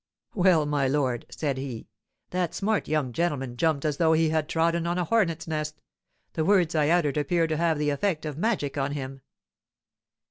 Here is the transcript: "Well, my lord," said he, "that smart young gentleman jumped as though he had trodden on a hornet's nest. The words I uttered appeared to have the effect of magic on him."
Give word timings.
"Well, 0.33 0.65
my 0.65 0.87
lord," 0.87 1.27
said 1.29 1.59
he, 1.59 1.87
"that 2.31 2.55
smart 2.55 2.87
young 2.87 3.13
gentleman 3.13 3.55
jumped 3.55 3.85
as 3.85 3.97
though 3.97 4.13
he 4.13 4.29
had 4.29 4.49
trodden 4.49 4.87
on 4.87 4.97
a 4.97 5.03
hornet's 5.03 5.47
nest. 5.47 5.79
The 6.33 6.43
words 6.43 6.73
I 6.73 6.89
uttered 6.89 7.17
appeared 7.17 7.49
to 7.49 7.57
have 7.57 7.77
the 7.77 7.91
effect 7.91 8.25
of 8.25 8.35
magic 8.35 8.79
on 8.79 8.93
him." 8.93 9.21